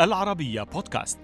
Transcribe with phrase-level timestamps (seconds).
[0.00, 1.18] العربية بودكاست.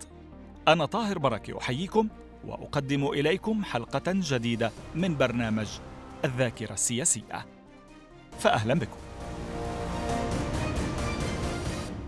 [0.68, 2.09] أنا طاهر بركة أحييكم
[2.45, 5.66] وأقدم إليكم حلقة جديدة من برنامج
[6.24, 7.47] الذاكرة السياسية.
[8.38, 8.97] فأهلا بكم.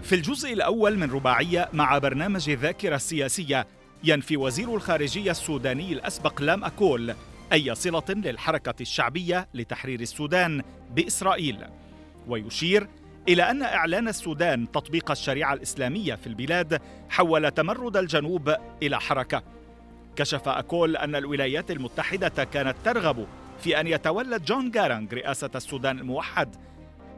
[0.02, 3.66] في الجزء الأول من رباعية مع برنامج الذاكرة السياسية
[4.05, 7.14] ينفي وزير الخارجية السوداني الأسبق لام أكول
[7.53, 10.62] أي صلة للحركة الشعبية لتحرير السودان
[10.95, 11.64] بإسرائيل.
[12.28, 12.89] ويشير
[13.28, 19.42] إلى أن إعلان السودان تطبيق الشريعة الإسلامية في البلاد حول تمرد الجنوب إلى حركة.
[20.16, 23.27] كشف أكول أن الولايات المتحدة كانت ترغب
[23.62, 26.56] في أن يتولى جون جارانغ رئاسة السودان الموحد.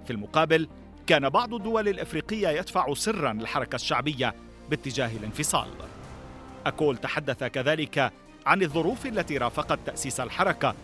[0.05, 0.69] في المقابل
[1.07, 4.35] كان بعض الدول الإفريقية يدفع سرا للحركة الشعبية
[4.71, 5.69] باتجاه الانفصال.
[6.67, 8.13] أكول تحدث كذلك
[8.47, 10.75] عن الظروف التي رافقت تأسيس الحركة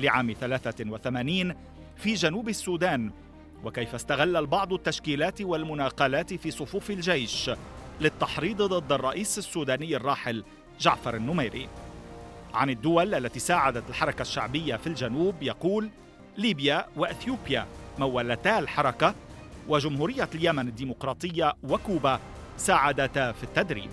[0.00, 1.54] لعام 83
[1.96, 3.10] في جنوب السودان
[3.64, 7.50] وكيف استغل البعض التشكيلات والمناقلات في صفوف الجيش
[8.00, 10.44] للتحريض ضد الرئيس السوداني الراحل
[10.80, 11.68] جعفر النميري.
[12.54, 15.90] عن الدول التي ساعدت الحركة الشعبية في الجنوب يقول
[16.38, 17.66] ليبيا وأثيوبيا
[17.98, 19.14] مولتا الحركة
[19.68, 22.20] وجمهورية اليمن الديمقراطية وكوبا
[22.56, 23.90] ساعدتا في التدريب.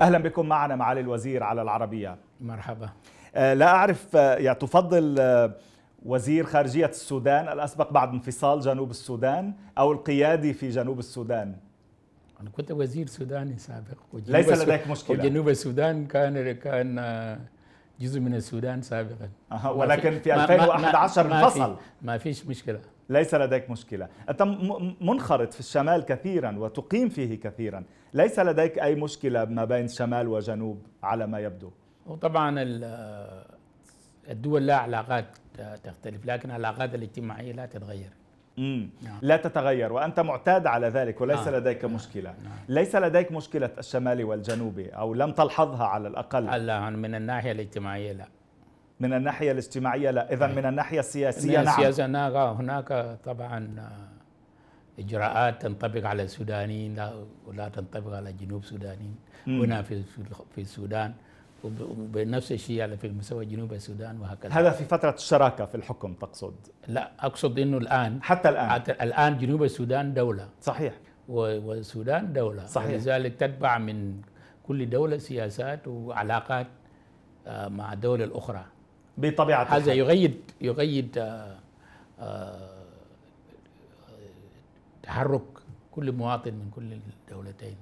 [0.00, 2.18] أهلا بكم معنا معالي الوزير على العربية.
[2.40, 2.90] مرحبا.
[3.34, 5.54] لا أعرف آه، يعني تفضل آه،
[6.04, 11.56] وزير خارجية السودان الأسبق بعد انفصال جنوب السودان أو القيادي في جنوب السودان؟
[12.40, 15.18] أنا كنت وزير سوداني سابق ليس لديك مشكلة.
[15.18, 16.96] وجنوب السودان كان كان
[18.00, 19.28] جزء من السودان سابقا.
[19.52, 21.76] أه ولكن في 2011 انفصل.
[22.02, 22.80] ما فيش مشكلة.
[23.08, 24.08] ليس لديك مشكلة.
[24.28, 24.42] أنت
[25.00, 27.84] منخرط في الشمال كثيرا وتقيم فيه كثيرا.
[28.14, 31.70] ليس لديك أي مشكلة ما بين شمال وجنوب على ما يبدو؟
[32.06, 32.54] وطبعا
[34.30, 35.24] الدول لها علاقات
[35.84, 38.10] تختلف لكن العلاقات الاجتماعية لا تتغير
[38.56, 38.90] مم.
[39.02, 39.18] نعم.
[39.22, 41.54] لا تتغير وأنت معتاد على ذلك وليس نعم.
[41.54, 41.94] لديك نعم.
[41.94, 42.58] مشكلة نعم.
[42.68, 48.28] ليس لديك مشكلة الشمالي والجنوبي أو لم تلحظها على الأقل لا من الناحية الاجتماعية لا
[49.00, 53.88] من الناحية الاجتماعية لا اذا من الناحية السياسية من السياسة نعم هناك هناك طبعا
[54.98, 60.02] إجراءات تنطبق على السودانيين لا ولا تنطبق على جنوب السودانيين هنا في
[60.54, 61.14] في السودان
[61.64, 64.52] وبنفس الشيء على في مستوى جنوب السودان وهكذا.
[64.52, 66.54] هذا في فترة الشراكة في الحكم تقصد؟
[66.88, 68.22] لا أقصد أنه الآن.
[68.22, 68.82] حتى الآن.
[69.00, 70.48] الآن جنوب السودان دولة.
[70.60, 70.94] صحيح.
[71.28, 72.66] والسودان دولة.
[72.66, 72.90] صحيح.
[72.90, 74.20] لذلك تتبع من
[74.62, 76.66] كل دولة سياسات وعلاقات
[77.46, 78.64] آه، مع الدولة الأخرى
[79.18, 81.58] بطبيعة هذا يغيد يغيد آه،
[82.20, 82.82] آه،
[85.02, 85.42] تحرك
[85.92, 87.76] كل مواطن من كل الدولتين.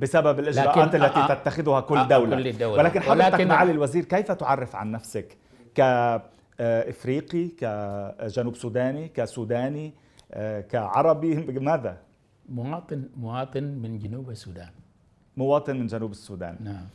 [0.00, 2.36] بسبب الإجراءات التي آه تتخذها كل آه دولة.
[2.36, 2.82] كل دولة.
[2.82, 5.36] ولكن حضرتك معالي الوزير كيف تعرف عن نفسك
[5.74, 9.94] كإفريقي كجنوب سوداني كسوداني
[10.70, 11.98] كعربي؟ ماذا
[12.48, 14.70] مواطن مواطن من جنوب السودان.
[15.36, 16.56] مواطن من جنوب السودان.
[16.60, 16.86] نعم.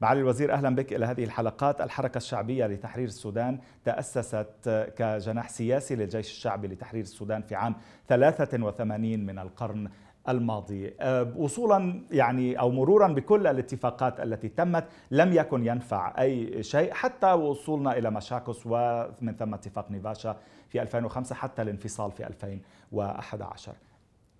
[0.00, 1.80] معالي الوزير أهلا بك إلى هذه الحلقات.
[1.80, 7.74] الحركة الشعبية لتحرير السودان تأسست كجناح سياسي للجيش الشعبي لتحرير السودان في عام
[8.08, 9.88] 83 من القرن
[10.28, 10.94] الماضي.
[11.00, 17.32] أه، وصولا يعني أو مرورا بكل الاتفاقات التي تمت لم يكن ينفع أي شيء حتى
[17.32, 20.36] وصولنا إلى مشاكس ومن ثم اتفاق نيفاشا
[20.68, 23.74] في 2005 حتى الانفصال في 2011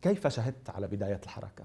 [0.03, 1.65] كيف شهدت على بداية الحركة؟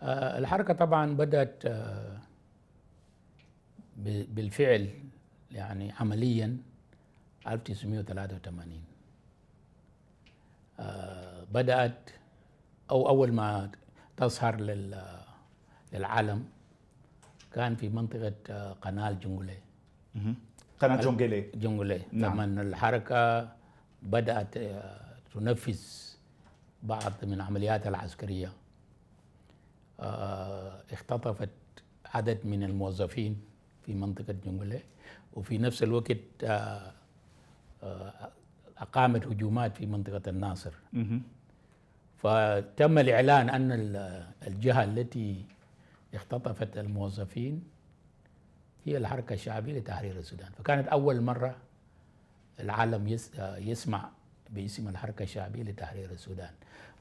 [0.00, 2.18] أه، الحركة طبعا بدأت أه،
[4.28, 4.88] بالفعل
[5.52, 6.56] يعني عمليا
[7.46, 8.89] 1983 آه،
[11.52, 12.10] بدأت
[12.90, 13.70] أو أول ما
[14.16, 14.56] تظهر
[15.92, 16.44] للعالم
[17.52, 19.58] كان في منطقة آه، قناة جنجولي
[20.80, 22.40] قناة جنجولي جنجولي نعم.
[22.40, 23.48] لما الحركة
[24.02, 25.80] بدأت آه، تنفذ
[26.82, 28.52] بعض من العمليات العسكرية
[30.92, 31.48] اختطفت
[32.06, 33.40] عدد من الموظفين
[33.86, 34.80] في منطقة جنجولي
[35.34, 36.16] وفي نفس الوقت
[38.80, 40.70] أقامت هجومات في منطقة الناصر.
[42.18, 43.72] فتم الإعلان أن
[44.46, 45.44] الجهة التي
[46.14, 47.62] اختطفت الموظفين
[48.84, 50.48] هي الحركة الشعبية لتحرير السودان.
[50.58, 51.56] فكانت أول مرة
[52.60, 54.08] العالم يسمع
[54.50, 56.50] باسم الحركة الشعبية لتحرير السودان.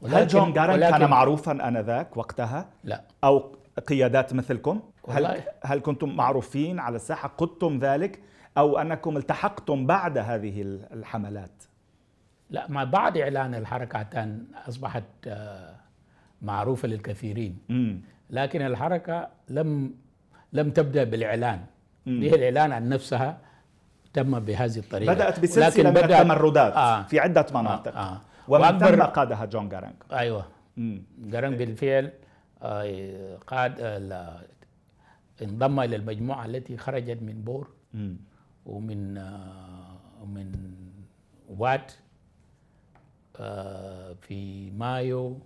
[0.09, 3.03] هل جون جارن كان معروفا آنذاك وقتها؟ لا.
[3.23, 3.55] أو
[3.87, 8.19] قيادات مثلكم؟ هل, هل كنتم معروفين على الساحة؟ قدتم ذلك؟
[8.57, 10.61] أو أنكم التحقتم بعد هذه
[10.93, 11.63] الحملات؟
[12.49, 14.27] لا ما بعد إعلان الحركة
[14.67, 15.75] أصبحت آه،
[16.41, 17.57] معروفة للكثيرين.
[18.29, 19.93] لكن الحركة لم
[20.53, 21.59] لم تبدأ بالإعلان.
[22.05, 23.37] به الإعلان عن نفسها
[24.13, 25.13] تم بهذه الطريقة.
[25.13, 27.03] بدأت بسلسلة من التمردات آه.
[27.03, 27.95] في عدة مناطق.
[27.95, 27.99] آه.
[27.99, 28.21] آه.
[28.47, 30.45] ومن ثم قادها جون جارانج أيوه.
[31.19, 32.11] جارانج بالفعل
[32.61, 34.41] آه قاد آه
[35.41, 37.69] انضم إلى المجموعة التي خرجت من بور.
[38.65, 40.51] ومن آه من
[41.49, 41.91] وات.
[44.21, 45.39] في مايو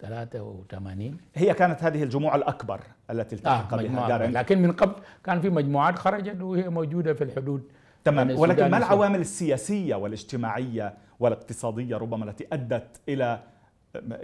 [0.00, 2.80] 83 هي كانت هذه الجموع الأكبر
[3.10, 7.62] التي التحق آه بها لكن من قبل كان في مجموعات خرجت وهي موجودة في الحدود.
[8.04, 8.38] تمام.
[8.38, 13.42] ولكن ما العوامل السياسية والاجتماعية والاقتصادية ربما التي أدت إلى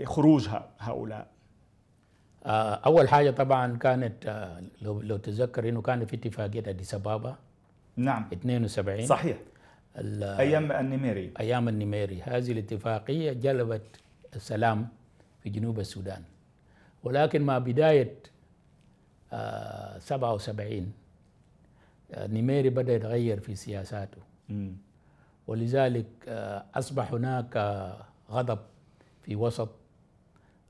[0.05, 0.49] خروج
[0.79, 1.27] هؤلاء؟
[2.47, 7.37] آه، أول حاجة طبعا كانت آه، لو لو تذكر إنه كان في اتفاقية أديس أبابا.
[7.97, 8.29] نعم.
[8.33, 9.37] 72 صحيح.
[9.98, 11.32] أيام النميري.
[11.40, 12.22] أيام النميري.
[12.22, 13.82] هذه الاتفاقية جلبت
[14.37, 14.88] السلام
[15.43, 16.22] في جنوب السودان.
[17.04, 18.14] ولكن مع بداية
[19.32, 20.93] آه 77
[22.12, 24.19] آه نيميري بدأ يتغير في سياساته.
[24.48, 24.70] م.
[25.46, 27.56] ولذلك آه أصبح هناك
[28.31, 28.58] غضب
[29.22, 29.70] في وسط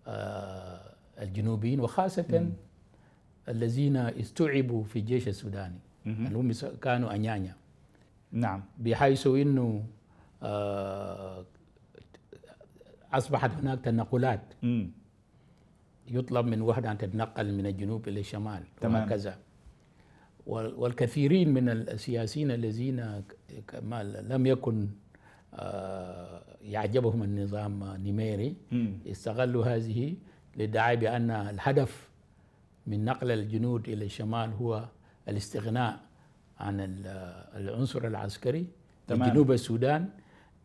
[0.07, 0.81] آه
[1.21, 2.53] الجنوبيين وخاصة م.
[3.49, 5.79] الذين استوعبوا في الجيش السوداني.
[6.07, 6.53] اللي هم
[6.83, 7.55] كانوا أنيانيا
[8.33, 9.85] نعم بحيث إنه
[10.43, 11.45] آه
[13.13, 14.87] أصبحت هناك تنقلات م.
[16.09, 18.95] يطلب من وحدة أن تتنقل من الجنوب إلى الشمال تمام.
[19.03, 19.39] وهكذا
[20.47, 23.23] والكثيرين من السياسيين الذين
[24.23, 24.89] لم يكن
[25.55, 28.57] آه، يعجبهم النظام النميري
[29.07, 30.15] استغلوا هذه
[30.57, 32.09] للدعاء بأن الهدف
[32.87, 34.89] من نقل الجنود إلى الشمال هو
[35.29, 36.01] الاستغناء
[36.61, 36.81] عن
[37.57, 38.67] العنصر العسكري
[39.07, 39.31] تمام.
[39.31, 40.09] جنوب السودان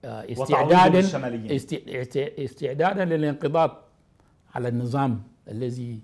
[0.05, 0.99] آه، استعدادا
[2.43, 3.77] استعدادا للانقضاض
[4.55, 5.99] على النظام الذي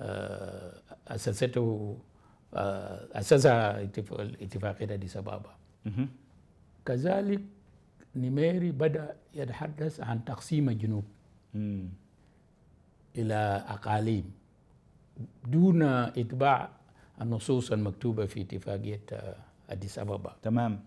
[0.00, 0.72] آه،
[1.08, 1.98] أسسته
[2.54, 3.82] آه، اسسها
[4.42, 5.50] اتفاقيه أديس أبابا.
[6.86, 7.40] كذلك
[8.16, 11.04] نيميري بدأ يتحدث عن تقسيم الجنوب
[13.16, 14.32] إلى أقاليم
[15.46, 16.77] دون إتباع
[17.20, 19.00] النصوص المكتوبة في اتفاقية
[19.70, 20.36] أديس أبابا.
[20.42, 20.80] تمام.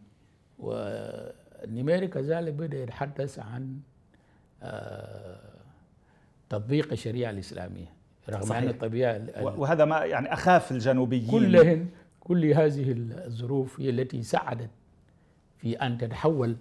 [1.63, 3.79] النميري كذلك بدأ يتحدث عن
[4.63, 5.39] آه،
[6.49, 7.93] تطبيق الشريعة الإسلامية
[8.29, 8.63] رغم صحيح.
[8.63, 11.31] أن الطبيعة وهذا ما يعني أخاف الجنوبيين.
[11.31, 11.87] كلهن
[12.19, 14.69] كل هذه الظروف هي التي ساعدت
[15.57, 16.55] في أن تتحول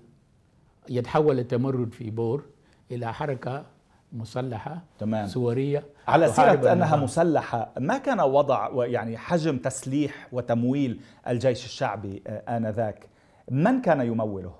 [0.88, 2.44] يتحول التمرد في بور
[2.90, 3.66] إلى حركة
[4.12, 5.26] مسلحة تمام.
[5.26, 13.06] سورية على سيرة أنها مسلحة ما كان وضع يعني حجم تسليح وتمويل الجيش الشعبي آنذاك
[13.50, 14.54] من كان يموله؟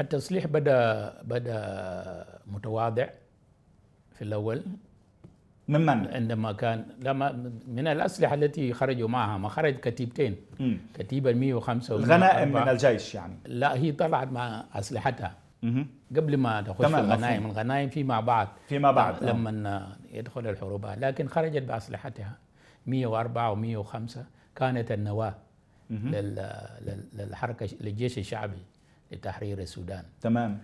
[0.00, 3.06] التصليح بدأ بدأ متواضع
[4.12, 4.62] في الأول
[5.68, 7.32] ممن؟ عندما كان لما
[7.68, 10.74] من الأسلحة التي خرجوا معها ما خرج كتيبتين م.
[10.94, 15.43] كتيبة 105 الغنائم من الجيش يعني لا هي طلعت مع أسلحتها م.
[16.16, 21.62] قبل ما تخش في الغنائم الغنائم فيما بعد فيما بعد لما يدخل الحروبات لكن خرجت
[21.62, 22.38] بأسلحتها.
[22.86, 24.18] 104 و105
[24.56, 25.34] كانت النواة
[27.14, 28.62] للحركة للجيش الشعبي
[29.12, 30.04] لتحرير السودان.
[30.20, 30.58] تمام.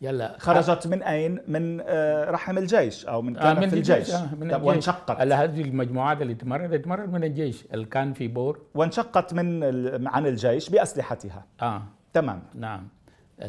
[0.00, 4.10] يلا خرجت من أين؟ من آه، رحم الجيش أو من كانت آه من في الجيش,
[4.14, 4.62] آه من الجيش.
[4.62, 5.20] وانشقت.
[5.20, 7.64] هذه المجموعات اللي تمرد تمرد من الجيش.
[7.74, 8.60] اللي كان في بور.
[8.74, 11.44] وانشقت من عن الجيش بأسلحتها.
[11.62, 11.82] آه.
[12.12, 12.42] تمام.
[12.54, 12.88] نعم.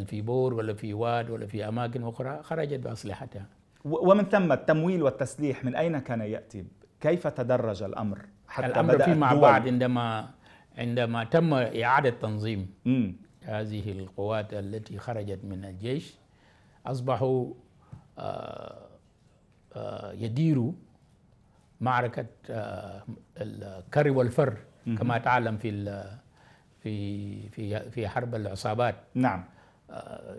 [0.05, 3.45] في بور ولا في واد ولا في أماكن أخرى؟ خرجت بأسلحتها.
[3.85, 6.65] ومن ثم التمويل والتسليح من أين كان يأتي؟
[7.01, 10.29] كيف تدرج الأمر حتى الأمر بدأ فيما بعد عندما
[10.77, 13.11] عندما تم إعادة تنظيم م.
[13.41, 16.15] هذه القوات التي خرجت من الجيش
[16.85, 17.53] أصبحوا
[18.17, 18.87] آه،
[19.73, 20.71] آه، يديروا
[21.81, 23.03] معركة آه،
[23.37, 24.57] الكر والفر
[24.97, 25.71] كما تعلم في
[26.79, 28.95] في في في حرب العصابات.
[29.13, 29.43] نعم.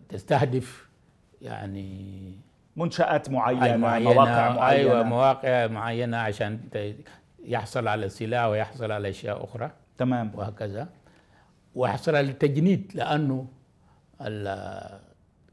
[0.08, 0.88] تستهدف
[1.42, 2.32] يعني
[2.76, 4.66] منشآت معينة, معينة مواقع معينة.
[4.68, 6.60] أيوة مواقع معينة عشان
[7.44, 9.70] يحصل على السلاح ويحصل على أشياء أخرى.
[9.98, 10.32] تمام.
[10.34, 10.88] وهكذا.
[11.74, 13.46] وحصل التجنيد لأنه
[14.20, 14.48] ال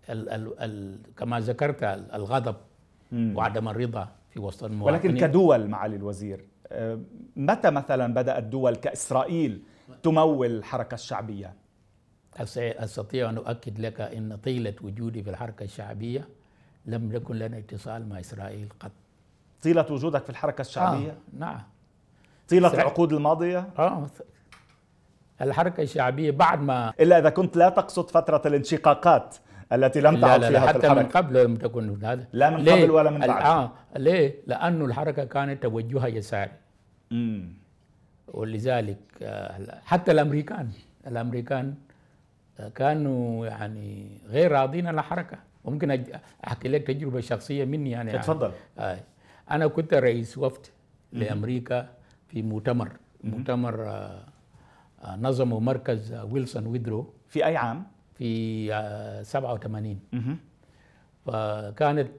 [0.10, 1.84] ال ال ال كما ذكرت
[2.14, 2.56] الغضب
[3.12, 3.34] مم.
[3.38, 5.12] وعدم الرضا في وسط المواطنين.
[5.12, 7.00] ولكن كدول معالي الوزير آه،
[7.36, 9.62] متى مثلا بدأت دول كإسرائيل
[10.04, 11.54] تمول الحركة الشعبية؟
[12.40, 16.28] أستطيع أن أؤكد لك إن طيلة وجودي في الحركة الشعبية
[16.86, 18.92] لم يكن لنا اتصال مع إسرائيل قط.
[19.64, 21.62] طيلة وجودك في الحركة الشعبية؟ آه نعم.
[22.50, 24.08] طيلة العقود الماضية؟ آه
[25.42, 29.36] الحركة الشعبية بعد ما إلا إذا كنت لا تقصد فترة الانشقاقات
[29.74, 32.28] التي لم تعد لا لا فيها حتى من قبل لم تكن هذا.
[32.34, 33.44] لا من قبل ولا من بعد.
[33.46, 36.52] آه ليه؟ لأنه الحركة كانت توجهها يساري.
[38.28, 40.70] ولذلك آه، حتى الأمريكان
[41.08, 41.76] الأمريكان
[42.76, 46.04] كانوا يعني غير راضين عن الحركة ممكن
[46.48, 48.52] أحكي لك تجربة شخصية مني يعني اتفضل.
[48.80, 49.00] آه.
[49.52, 50.66] أنا كنت رئيس وفد
[51.12, 51.90] لأمريكا
[52.28, 52.92] في مؤتمر
[53.24, 54.24] مؤتمر آه،
[55.04, 57.84] آه، نظمه مركز ويلسون ويدرو في أي عام؟
[58.14, 60.38] في آه، 87 مهم.
[61.26, 62.10] فكانت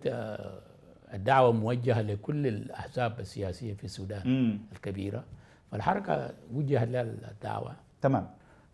[1.15, 4.59] الدعوة موجهة لكل الأحزاب السياسية في السودان.
[4.73, 5.25] الكبيرة
[5.71, 8.29] فالحركة وجهت لها الدعوة تمام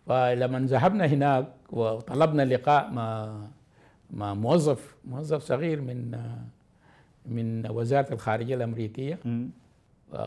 [0.06, 3.36] فلما ذهبنا هناك وطلبنا لقاء مع
[4.10, 6.18] مع موظف موظف صغير من
[7.26, 9.18] من وزارة الخارجية الأمريكية.
[9.24, 9.50] مم.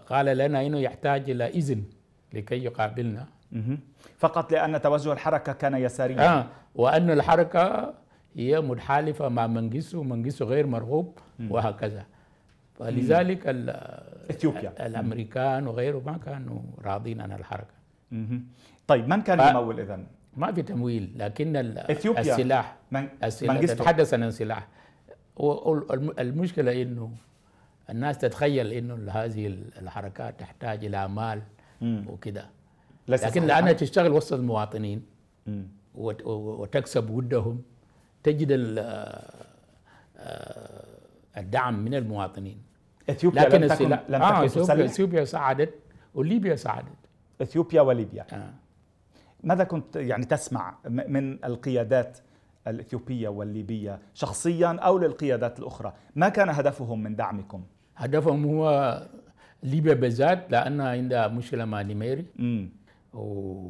[0.08, 1.84] قال لنا إنه يحتاج إلى إذن
[2.34, 3.26] لكي يقابلنا.
[4.18, 6.30] فقط لأن توجه الحركة كان يساريا.
[6.30, 7.94] آه وأن الحركة
[8.36, 12.06] هي متحالفه مع منجسو ومنجسو غير مرغوب وهكذا.
[12.80, 13.48] فلذلك
[14.30, 14.86] إثيوبيا.
[14.88, 17.76] الأمريكان وغيره ما كانوا راضين عن الحركة.
[18.88, 20.00] طيب من كان ف- يمول اذا؟
[20.38, 22.22] ما في تمويل لكن إثيوبيا.
[22.22, 23.60] السلاح من السلاح.
[23.60, 24.68] تتحدث عن السلاح
[26.20, 27.12] المشكلة إنه
[27.90, 29.48] الناس تتخيل إنه هذه
[29.82, 31.42] الحركات تحتاج إلى مال.
[32.08, 32.50] وكده
[33.08, 35.06] ليس لكن؟ لأنها تشتغل وسط المواطنين
[35.48, 35.68] مم.
[35.96, 37.62] وتكسب ودهم
[38.24, 38.80] تجد ال-
[40.18, 40.86] آه،
[41.38, 42.58] الدعم من المواطنين
[43.10, 45.74] إثيوبيا لكن لم تكن السلاح لم آه تكن اثيوبيا تسلح إثيوبيا ساعدت
[46.16, 46.88] وليبيا ساعدت
[47.42, 48.54] إثيوبيا وليبيا آه.
[49.46, 52.18] ماذا كنت يعني تسمع من القيادات
[52.68, 57.64] الإثيوبية والليبية شخصيا أو للقيادات الأخرى ما كان هدفهم من دعمكم
[57.98, 59.02] هدفهم هو
[59.64, 62.26] ليبيا بالذات لانها عندها مشكلة مع نيميري.
[63.14, 63.70] و...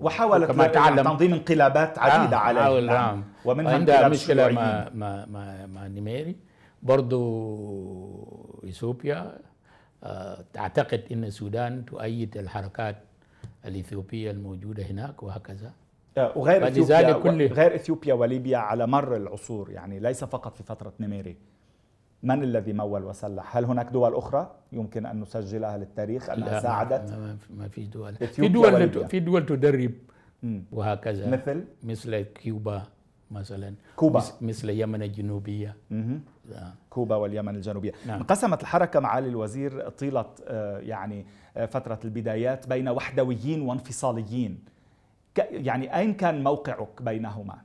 [0.00, 2.86] وحاولت وكما ل- تعلم- تنظيم انقلابات عديدة آه عليه نعم.
[2.86, 4.48] نعم ومنها عندها مشكلة.
[4.48, 6.36] مع مع مع, مع نيميري
[6.82, 9.38] برضو إثيوبيا
[10.04, 12.96] آه تعتقد إن السودان تؤيد الحركات
[13.66, 15.72] الإثيوبية الموجودة هناك وهكذا
[16.18, 20.92] آه، وغير إثيوبيا كل- غير إثيوبيا وليبيا على مر العصور يعني ليس فقط في فترة
[21.00, 21.36] نميري
[22.22, 27.12] من الذي مول وسلح؟ هل هناك دول أخرى يمكن أن نسجلها للتاريخ أنها لا، ساعدت؟
[27.56, 29.08] ما, في دول في دول.
[29.08, 29.92] في دول تدرب
[30.42, 30.64] مم.
[30.72, 32.82] وهكذا مثل مثل كيوبا
[33.30, 34.22] مثلا كوبا.
[34.40, 36.20] مثل اليمن الجنوبية مهم.
[36.90, 38.18] كوبا واليمن الجنوبية نعم.
[38.18, 41.26] انقسمت الحركة معالي الوزير طيلة آه، يعني
[41.56, 44.58] آه، فترة البدايات بين وحدويين وانفصاليين
[45.50, 47.58] يعني أين كان موقعك بينهما؟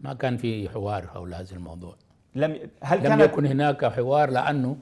[0.00, 1.94] ما كان في حوار حول هذا الموضوع
[2.34, 4.76] لم هل لم كانت يكن هناك حوار لأنه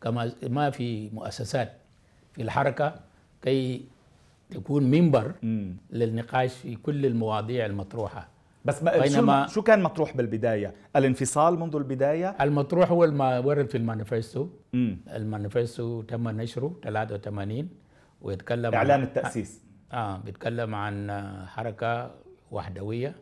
[0.00, 1.72] كما ما في مؤسسات
[2.32, 2.94] في الحركة
[3.42, 3.84] كي
[4.50, 5.32] تكون منبر.
[5.90, 8.28] للنقاش في كل المواضيع المطروحة
[8.64, 14.48] بس بينما- شو كان مطروح بالبداية؟ الانفصال منذ البداية؟ المطروح هو ما ورد في المانيفستو
[14.72, 14.98] مم.
[15.14, 17.68] المانيفستو تم نشره 83
[18.20, 19.60] ويتكلم إعلان عن التأسيس
[19.92, 21.10] آه بيتكلم عن
[21.46, 22.10] حركة
[22.50, 23.14] وحدوية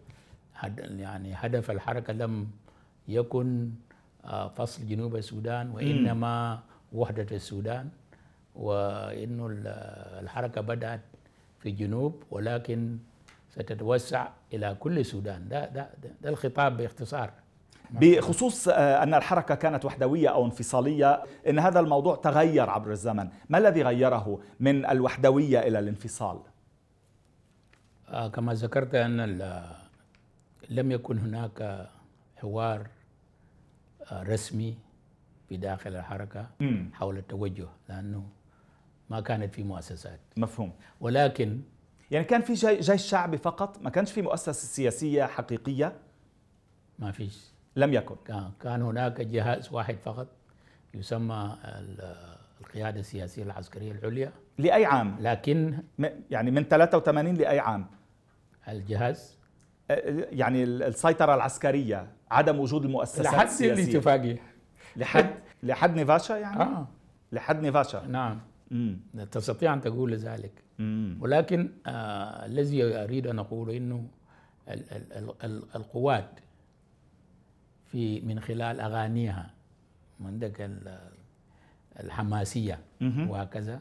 [0.55, 2.49] هد- يعني هدف الحركة لم
[3.09, 3.71] يكن
[4.25, 6.61] آه، فصل جنوب السودان وإنما
[6.93, 7.89] وحدة السودان
[8.55, 9.67] وإنه ال-
[10.23, 11.01] الحركة بدأت
[11.59, 12.99] في الجنوب ولكن
[13.51, 15.49] ستتوسع إلى كل السودان.
[15.49, 17.31] ده ده ده, ده الخطاب باختصار.
[17.91, 23.29] بخصوص آه، أن الحركة كانت وحدوية أو انفصالية إن هذا الموضوع تغير عبر الزمن.
[23.49, 26.39] ما الذي غيره من الوحدوية إلى الانفصال؟
[28.09, 29.65] آه، كما ذكرت أن ال-
[30.71, 31.89] لم يكن هناك
[32.37, 32.87] حوار
[34.13, 34.79] آه، رسمي
[35.49, 36.91] في داخل الحركة مم.
[36.95, 38.27] حول التوجه لأنه
[39.11, 40.21] ما كانت في مؤسسات.
[40.37, 40.73] مفهوم.
[41.01, 41.61] ولكن
[42.11, 45.93] يعني كان في جي- جيش شعبي فقط؟ ما كانش في مؤسسة سياسية حقيقية؟
[46.99, 47.51] ما فيش.
[47.77, 48.17] لم يكن.
[48.25, 50.29] كان- كان هناك جهاز واحد فقط
[50.95, 52.17] يسمى ال-
[52.61, 54.33] القيادة السياسية العسكرية العليا.
[54.59, 55.79] لأي عام؟ لكن
[56.31, 57.87] يعني من 83 لأي عام؟
[58.69, 59.39] الجهاز
[60.31, 63.83] يعني ال- السيطرة العسكرية عدم وجود المؤسسات لحد السياسية.
[63.85, 64.43] الاتفاقيه
[64.97, 65.31] لحد
[65.63, 66.89] لحد نيفاشا يعني؟ آه.
[67.33, 67.99] لحد نيفاشا.
[68.09, 68.41] نعم.
[68.71, 69.01] مم.
[69.31, 70.53] تستطيع أن تقول ذلك.
[71.21, 74.07] ولكن آه الذي أريد أن اقوله إنه
[74.69, 76.41] ال ال ال ال القوات
[77.87, 79.51] في من خلال أغانيها
[80.25, 81.11] عندك ال-
[82.01, 82.79] الحماسية.
[83.01, 83.81] وهكذا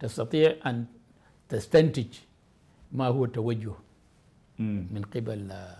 [0.00, 0.84] تستطيع أن
[1.48, 2.06] تستنتج
[2.92, 3.72] ما هو التوجه.
[4.58, 5.76] من قبل آه،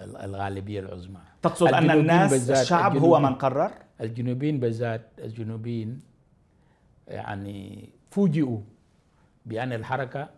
[0.00, 6.00] ال- الغالبية العظمى تقصد أن الجنوبيين الناس الشعب هو من قرر؟ الجنوبيين بالذات الجنوبيين
[7.08, 8.60] يعني فوجئوا
[9.48, 10.28] بأن الحركة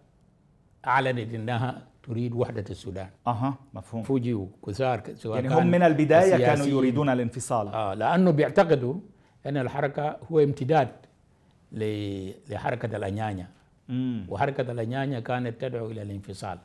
[0.86, 3.08] أعلنت أنها تريد وحدة السودان.
[3.26, 4.02] أها مفهوم.
[4.02, 6.66] فوجئوا كثار سواء يعني هم من البداية كانوا.
[6.66, 7.68] يريدون الانفصال.
[7.68, 8.94] آه لأنه بيعتقدوا
[9.46, 10.88] أن الحركة هو امتداد
[12.50, 13.48] لحركة الأنيانيا.
[14.28, 16.58] وحركة الأنيانيا كانت تدعو إلى الانفصال.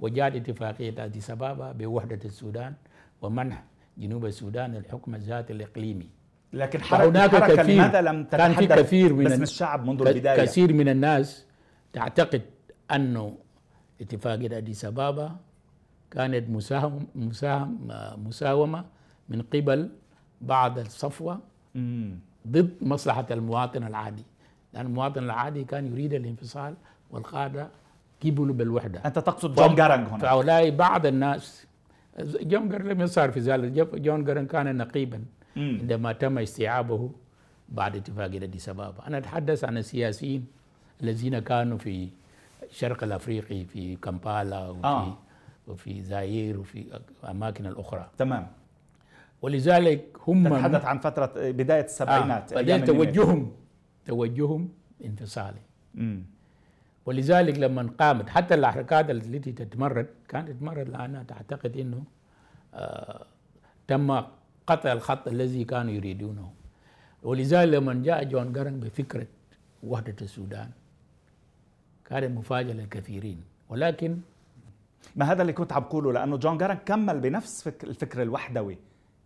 [0.00, 2.74] وجاءت اتفاقية أديس أبابا بوحدة السودان
[3.22, 3.64] ومنح
[3.98, 6.08] جنوب السودان الحكم الذاتي الإقليمي.
[6.52, 10.88] لكن هناك كثير لماذا لم كان في كثير من باسم الشعب منذ البداية؟ كثير من
[10.88, 11.46] الناس
[11.96, 12.42] تعتقد
[12.94, 13.34] أنه
[14.00, 15.36] اتفاقية أديس أبابا
[16.10, 17.88] كانت مساهم مساهم
[18.26, 18.84] مساومة
[19.28, 19.90] من قبل
[20.40, 21.40] بعض الصفوة
[22.48, 24.24] ضد مصلحة المواطن العادي.
[24.72, 26.74] لأن المواطن العادي كان يريد الانفصال
[27.10, 27.68] والقادة
[28.24, 29.00] قبلوا بالوحدة.
[29.06, 30.18] أنت تقصد جون جارنج هنا.
[30.18, 31.66] فهؤلاء بعض الناس
[32.20, 35.24] جون جارنج لم يسهم في ذلك جون جارنج كان نقيبا
[35.56, 37.10] عندما تم استيعابه
[37.68, 39.06] بعد اتفاقية أديس أبابا.
[39.06, 40.55] أنا أتحدث عن السياسيين
[41.02, 42.08] الذين كانوا في
[42.70, 45.18] الشرق الأفريقي في كامبالا وفي آه.
[45.66, 48.10] وفي زاير وفي أماكن الأخرى.
[48.18, 48.46] تمام.
[49.42, 52.56] ولذلك هم تتحدث عن فترة بداية السبعينات آه.
[52.56, 53.52] بعدين توجههم
[54.04, 54.68] توجههم
[55.04, 55.62] انفصالي.
[57.06, 62.04] ولذلك لما قامت حتى الحركات التي تتمرد كانت تتمرد لانها تعتقد إنه
[62.74, 63.26] آه
[63.88, 64.22] تم
[64.66, 66.52] قطع الخط الذي كانوا يريدونه.
[67.22, 69.26] ولذلك لما جاء جون جارنج بفكرة
[69.82, 70.70] وحدة السودان
[72.06, 73.44] كانت مفاجاه للكثيرين.
[73.68, 74.18] ولكن
[75.16, 78.78] ما هذا اللي كنت عم بقوله لأنه جون جارنج كمل بنفس فك الفكر الوحدوي.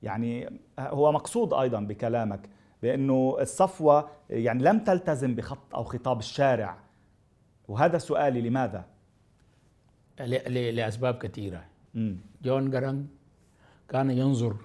[0.02, 2.48] يعني هو مقصود أيضا بكلامك
[2.82, 6.78] بأنه الصفوة يعني لم تلتزم بخط أو خطاب الشارع.
[7.68, 8.84] وهذا سؤالي لماذا؟
[10.48, 11.64] لأسباب كثيرة.
[12.42, 13.06] جون جارنج
[13.88, 14.56] كان ينظر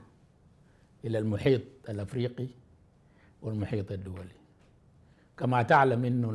[1.06, 2.48] إلى المحيط الأفريقي
[3.42, 4.36] والمحيط الدولي.
[5.38, 6.32] كما تعلم إنه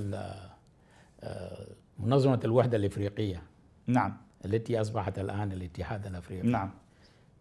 [1.98, 3.42] منظمة الوحدة الإفريقية.
[3.86, 4.16] نعم.
[4.44, 6.48] التي أصبحت الآن الاتحاد الأفريقي.
[6.48, 6.70] نعم.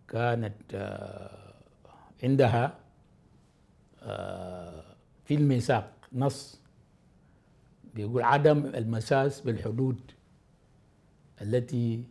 [0.08, 1.54] كانت آه،
[2.24, 2.74] عندها
[4.02, 4.84] آه،
[5.26, 6.62] في الميثاق نص
[7.96, 10.12] بيقول عدم المساس بالحدود
[11.42, 12.04] التي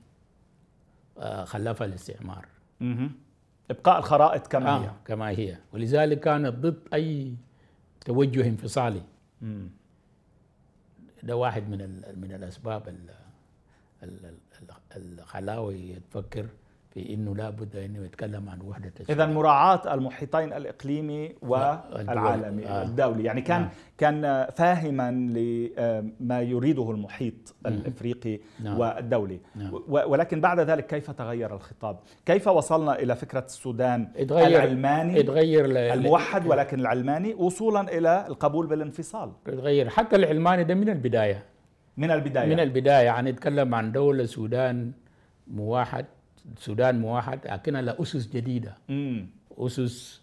[1.19, 2.47] آه، خلفها الاستعمار.
[3.71, 4.91] إبقاء الخرائط كما آه هي.
[5.05, 5.59] كما هي.
[5.73, 7.35] ولذلك كانت ضد أي
[8.01, 9.03] توجه انفصالي.
[11.29, 12.95] ده واحد من من الأسباب
[14.97, 16.47] الخلاوي تفكر
[16.91, 22.83] في إنه لابد انه يتكلم عن وحدة اذا مراعاة المحيطين الإقليمي والعالمي آه.
[22.83, 23.25] الدولي.
[23.25, 23.71] يعني كان آه.
[23.99, 28.79] كان فاهما لما يريده المحيط الإفريقي نعم.
[28.79, 29.41] والدولي.
[29.57, 29.83] نعم.
[29.89, 36.47] ولكن بعد ذلك كيف تغير الخطاب؟ كيف وصلنا إلى فكرة السودان اتغير العلماني اتغير الموحد
[36.47, 39.89] ولكن العلماني وصولا إلى القبول بالانفصال؟ اتغير.
[39.89, 41.45] حتى العلماني ده من البداية.
[41.97, 42.47] من البداية.
[42.47, 43.05] من البداية.
[43.05, 44.93] يعني نتكلم عن دولة سودان
[45.47, 46.07] موحد.
[46.57, 49.27] السودان موحد لكن لها أسس جديدة مم.
[49.59, 50.21] أسس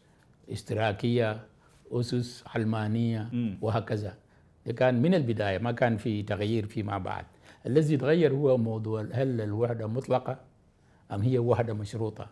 [0.52, 1.40] اشتراكية
[1.92, 3.58] أسس علمانية مم.
[3.62, 4.14] وهكذا
[4.78, 7.26] كان من البداية ما كان في تغيير فيما بعد
[7.66, 10.38] الذي تغير هو موضوع هل الوحدة مطلقة
[11.12, 12.28] أم هي وحدة مشروطة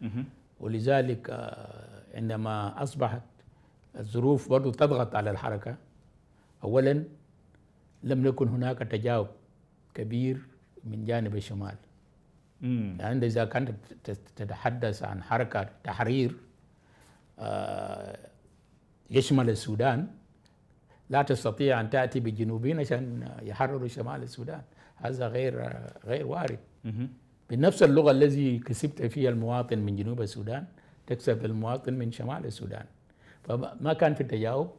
[0.00, 0.24] مم.
[0.60, 1.30] ولذلك
[2.14, 3.22] عندما أصبحت
[3.98, 5.76] الظروف برضو تضغط على الحركة
[6.64, 7.04] أولا
[8.02, 9.26] لم يكن هناك تجاوب
[9.94, 10.38] كبير
[10.84, 11.74] من جانب الشمال
[13.00, 13.70] يعني إذا كنت
[14.36, 16.36] تتحدث عن حركة تحرير
[17.38, 18.18] آه،
[19.10, 20.06] يشمل السودان
[21.10, 24.62] لا تستطيع أن تأتي بجنوبين عشان يحرروا شمال السودان.
[24.96, 25.70] هذا غير
[26.04, 26.58] غير وارد.
[27.50, 30.64] بنفس اللغة الذي كسبت فيها المواطن من جنوب السودان
[31.06, 32.86] تكسب المواطن من شمال السودان.
[33.42, 34.70] فما كان في تجاوب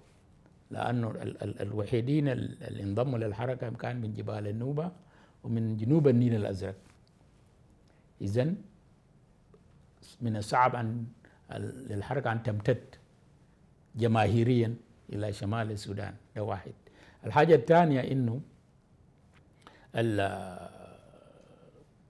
[0.72, 4.92] لأنه الوحيدين اللي انضموا للحركة كان من جبال النوبة
[5.44, 6.76] ومن جنوب النيل الأزرق.
[8.22, 8.54] إذا
[10.22, 11.06] من الصعب أن
[11.90, 12.96] للحركة أن تمتد
[13.96, 14.76] جماهيريا
[15.14, 16.74] إلى شمال السودان ده واحد.
[17.26, 18.42] الحاجة الثانية إنه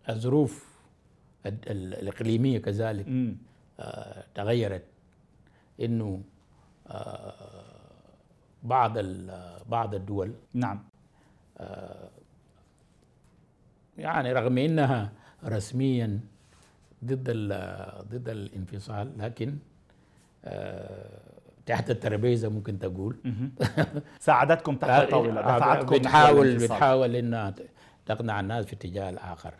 [0.10, 0.76] الظروف
[1.46, 3.06] الإقليمية كذلك
[3.80, 4.84] آه تغيرت.
[5.82, 6.24] إنه
[6.88, 7.34] آه
[8.63, 8.98] بعض
[9.70, 10.84] بعض الدول نعم.
[11.58, 12.10] آه
[13.98, 15.12] يعني رغم إنها
[15.45, 16.19] رسميا
[17.06, 17.30] ضد
[18.12, 19.58] ضد الانفصال لكن
[20.45, 21.19] آه،
[21.65, 23.15] تحت الترابيزه ممكن تقول.
[24.19, 27.54] ساعدتكم تحت الطاولة دفعتكم بتحاول بتحاول إنها
[28.06, 29.54] تقنع الناس في اتجاه الآخر.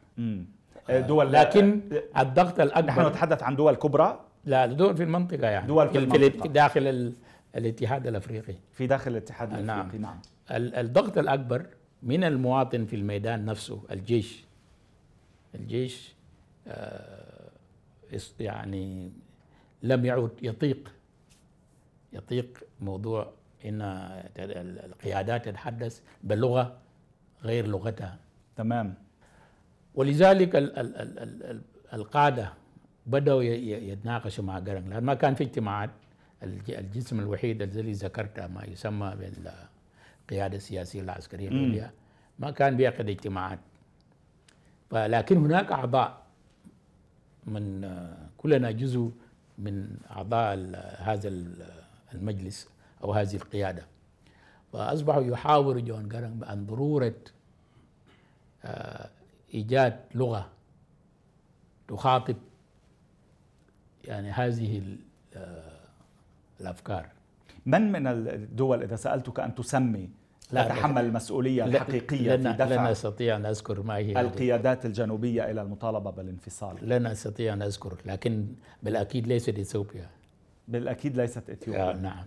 [0.89, 1.81] آه، دول لكن
[2.17, 5.67] الضغط الاكبر نحن نتحدث عن دول كبرى؟ لا دول في المنطقة يعني.
[5.67, 6.49] دول في, المنطقة.
[6.49, 7.13] داخل
[7.55, 8.55] الاتحاد الأفريقي.
[8.71, 10.19] في داخل الاتحاد الأفريقي نعم, نعم.
[10.51, 11.65] الضغط الأكبر
[12.03, 14.44] من المواطن في الميدان نفسه الجيش.
[15.55, 16.13] الجيش
[16.67, 17.49] آه،
[18.39, 19.11] يعني
[19.83, 20.91] لم يعد يطيق
[22.13, 23.31] يطيق موضوع
[23.65, 23.81] إن
[24.85, 26.77] القيادات تتحدث باللغة
[27.43, 28.17] غير لغتها.
[28.55, 28.93] تمام.
[29.95, 31.61] ولذلك ال ال ال ال ال
[31.93, 32.53] القادة
[33.05, 35.89] بدأوا يتناقشوا مع قرن لأن ما كان في اجتماعات.
[36.69, 41.91] الجسم الوحيد الذي ذكرته ما يسمى بالقيادة السياسية العسكرية العليا
[42.39, 43.59] ما كان بيعقد اجتماعات.
[44.95, 46.21] لكن هناك أعضاء
[47.45, 47.89] من
[48.38, 49.12] كلنا جزء
[49.58, 50.53] من أعضاء
[50.99, 51.29] هذا
[52.13, 52.69] المجلس
[53.03, 53.86] أو هذه القيادة.
[54.73, 57.15] فاصبحوا يحاوروا جون جارنج عن ضرورة
[58.65, 59.10] آه،
[59.53, 60.49] إيجاد لغة
[61.88, 62.36] تخاطب
[64.05, 64.97] يعني هذه
[65.36, 65.79] آه،
[66.62, 67.10] الأفكار.
[67.65, 70.10] من من الدول إذا سألتك أن تسمي
[70.51, 75.51] لا تتحمل المسؤولية الحقيقية لن في دفع لن أستطيع أن أذكر ما هي القيادات الجنوبية
[75.51, 76.89] إلى المطالبة بالانفصال.
[76.89, 78.47] لن أستطيع أن أذكر لكن
[78.84, 80.10] بالأكيد ليست إثيوبيا.
[80.67, 81.91] بالأكيد ليست إثيوبيا.
[81.91, 82.25] آه نعم.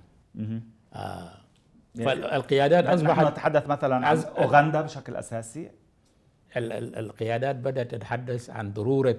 [0.94, 1.30] آه
[1.94, 5.70] يعني فالقيادات أصبحت نتحدث مثلا عن أوغندا بشكل أساسي.
[6.56, 9.16] القيادات بدأت تتحدث عن ضرورة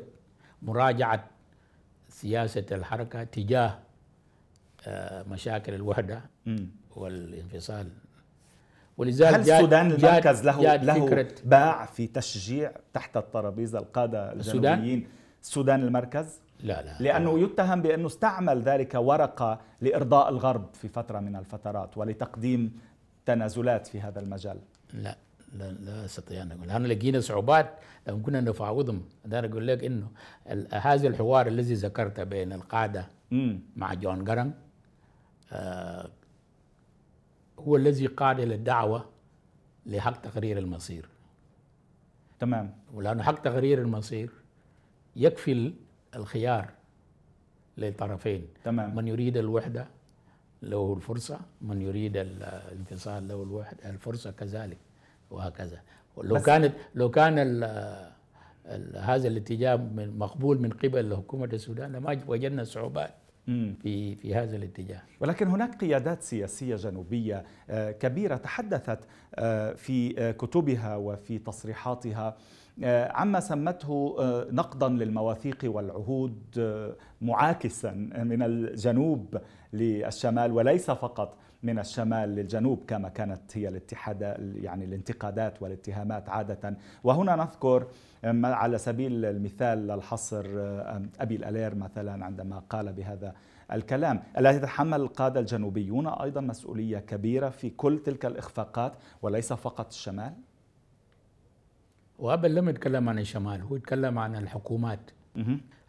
[0.62, 1.30] مراجعة
[2.10, 3.80] سياسة الحركة تجاه
[4.88, 6.22] آه، مشاكل الوحدة
[6.96, 7.90] والانفصال.
[9.00, 15.08] ولذلك هل السودان المركز له له باع في تشجيع تحت الترابيزة القادة الجنوبيين؟
[15.42, 16.98] السودان المركز؟ لا لا.
[17.00, 22.80] لأنه يتهم بأنه استعمل ذلك ورقة لإرضاء الغرب في فترة من الفترات ولتقديم
[23.26, 24.58] تنازلات في هذا المجال.
[24.94, 25.18] لا
[25.60, 26.68] لا لا أستطيع أن أقول.
[26.68, 27.70] لأنه لقينا صعوبات
[28.08, 29.02] لما كنا نفاوضهم.
[29.26, 30.08] أنا أقول لك إنه
[30.74, 33.06] هذا الحوار الذي ذكرته بين القادة
[33.76, 34.52] مع جون جرن
[37.68, 39.06] هو الذي قاد إلى الدعوة
[39.86, 41.10] لحق تقرير المصير.
[42.40, 42.74] تمام.
[42.94, 44.30] ولأنه حق تقرير المصير
[45.16, 45.74] يكفي
[46.16, 46.70] الخيار
[47.78, 48.48] للطرفين.
[48.64, 48.96] تمام.
[48.96, 49.88] من يريد الوحدة
[50.62, 54.78] له الفرصة من يريد الانفصال له الوحده الفرصة كذلك
[55.32, 55.82] وهكذا.
[56.18, 57.64] لو كانت لو كان ال
[58.66, 63.14] ال هذا الاتجاه مقبول من قبل حكومه السودان لما وجدنا صعوبات.
[63.82, 65.02] في في هذا الاتجاه.
[65.20, 69.00] ولكن هناك قيادات سياسية جنوبية آه، كبيرة تحدثت
[69.36, 72.38] آه، في آه، كتبها وفي تصريحاتها
[73.12, 74.16] عما سمته
[74.52, 76.42] نقضا للمواثيق والعهود
[77.22, 77.92] معاكسا
[78.24, 79.38] من الجنوب
[79.74, 84.22] للشمال وليس فقط من الشمال للجنوب كما كانت هي الاتحاد
[84.56, 86.78] يعني الانتقادات والاتهامات عادة.
[87.04, 87.88] وهنا نذكر
[88.44, 90.46] على سبيل المثال الحصر
[91.20, 93.36] أبي الألير مثلا عندما قال بهذا
[93.72, 94.24] الكلام.
[94.38, 100.34] الا يتحمل القادة الجنوبيون أيضا مسؤولية كبيرة في كل تلك الإخفاقات وليس فقط الشمال.
[102.20, 105.00] وابل لم يتكلم عن الشمال هو يتكلم عن الحكومات.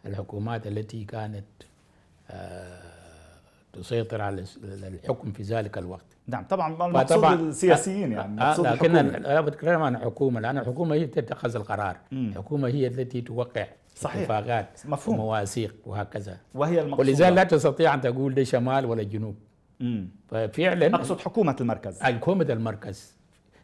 [0.05, 1.45] الحكومات التي كانت
[2.29, 2.90] آه
[3.73, 6.05] تسيطر على الحكم في ذلك الوقت.
[6.27, 11.55] نعم طبعا المقصود السياسيين يعني آه لكن أنا بتكلم عن الحكومة لأن الحكومة هي تتخذ
[11.55, 11.97] القرار.
[12.11, 14.21] الحكومة هي التي توقع صحيح.
[14.21, 15.19] اتفاقات مفهوم.
[15.19, 16.37] ومواثيق وهكذا.
[16.53, 17.07] وهي المقصود.
[17.07, 19.35] ولذلك لا تستطيع أن تقول ده شمال ولا جنوب.
[19.79, 20.07] مم.
[20.27, 22.01] ففعلا أقصد حكومة المركز.
[22.01, 23.15] حكومة المركز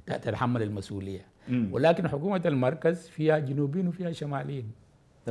[0.06, 1.26] تتحمل المسؤولية.
[1.50, 1.70] مم.
[1.72, 4.72] ولكن حكومة المركز فيها جنوبيين وفيها شماليين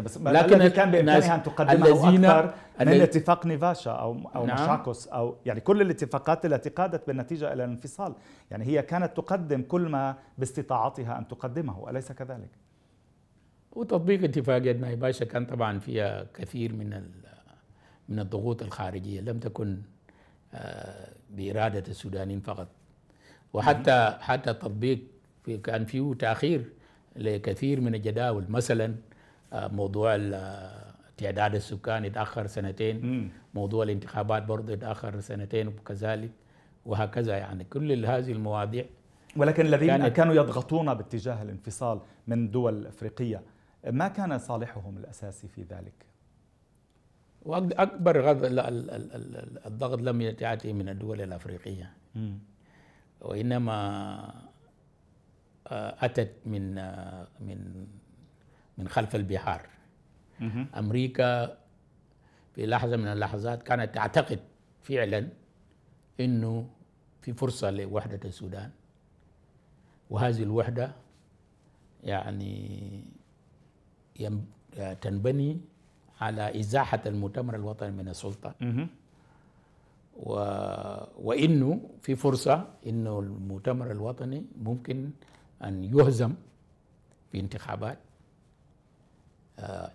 [0.00, 4.62] بس لكن كان بامكانها أن تقدمه أكثر من اتفاق نيفاشا أو أو نعم.
[4.62, 8.14] مشاكوس أو يعني كل الاتفاقات التي قادت بالنتيجة إلى الانفصال.
[8.50, 12.50] يعني هي كانت تقدم كل ما باستطاعتها أن تقدمه أليس كذلك؟
[13.72, 17.02] وتطبيق اتفاقيه نيفاشا كان طبعا فيها كثير من
[18.08, 19.20] من الضغوط الخارجية.
[19.20, 19.78] لم تكن
[20.54, 22.68] آه، بإرادة السودانيين فقط.
[23.52, 24.98] وحتى حتى التطبيق
[25.64, 26.64] كان فيه تأخير
[27.16, 28.44] لكثير من الجداول.
[28.48, 28.94] مثلا
[29.52, 30.16] موضوع
[31.16, 33.30] تعداد السكان يتأخر سنتين.
[33.54, 36.30] موضوع الانتخابات برضه يتأخر سنتين وكذلك
[36.86, 38.84] وهكذا يعني كل هذه المواضيع
[39.36, 43.42] ولكن الذين كانت كانوا يضغطون باتجاه الانفصال من دول أفريقية
[43.90, 46.06] ما كان صالحهم الأساسي في ذلك؟
[47.42, 48.30] واكبر
[49.66, 51.92] الضغط لم يأتي من الدول الأفريقية.
[53.20, 54.34] وإنما
[56.00, 56.74] أتت من
[57.40, 57.86] من
[58.78, 59.68] من خلف البحار.
[60.76, 61.58] أمريكا
[62.54, 64.40] في لحظة من اللحظات كانت تعتقد
[64.82, 65.28] فعلا
[66.20, 66.68] أنه
[67.22, 68.70] في فرصة لوحدة السودان.
[70.10, 70.92] وهذه الوحدة
[72.04, 73.04] يعني
[75.00, 75.60] تنبني
[76.20, 78.54] على إزاحة المؤتمر الوطني من السلطة.
[80.16, 80.32] و...
[81.18, 85.10] وإنه في فرصة إنه المؤتمر الوطني ممكن
[85.64, 86.34] أن يهزم
[87.32, 87.98] في انتخابات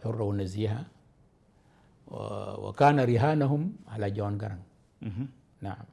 [0.03, 0.83] حرة ونزيهة.
[2.65, 4.61] وكان رهانهم على جون جارنج
[5.61, 5.85] نعم.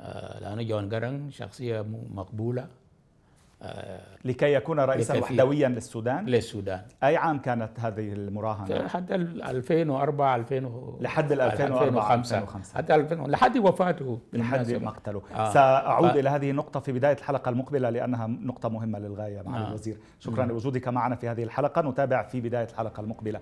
[0.00, 1.80] آه، لأن جون جارنج شخصية
[2.14, 2.68] مقبولة.
[4.24, 10.64] لكي يكون رئيسا وحدويا للسودان للسودان أي عام كانت هذه المراهنة؟ لحد ال 2004 2000
[10.66, 12.76] و- لحد ال 2004 2005 2005.
[12.76, 14.72] حتى 2000 لحد وفاته لحد.
[14.72, 15.52] مقتله آه.
[15.52, 19.68] سأعود ف- إلى هذه النقطة في بداية الحلقة المقبلة لأنها نقطة مهمة للغاية مع آه.
[19.68, 23.40] الوزير شكرا لوجودك معنا في هذه الحلقة نتابع في بداية الحلقة المقبلة